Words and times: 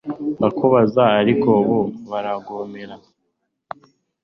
ndabakuza, 0.37 1.03
ariko 1.21 1.49
bo 1.67 1.79
barangomera 2.09 2.95